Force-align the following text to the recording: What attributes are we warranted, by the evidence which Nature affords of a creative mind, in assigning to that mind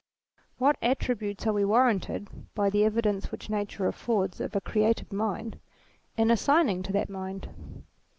What 0.57 0.77
attributes 0.81 1.45
are 1.45 1.53
we 1.53 1.63
warranted, 1.63 2.27
by 2.55 2.71
the 2.71 2.83
evidence 2.85 3.31
which 3.31 3.51
Nature 3.51 3.85
affords 3.85 4.41
of 4.41 4.55
a 4.55 4.59
creative 4.59 5.13
mind, 5.13 5.59
in 6.17 6.31
assigning 6.31 6.81
to 6.81 6.93
that 6.93 7.07
mind 7.07 7.83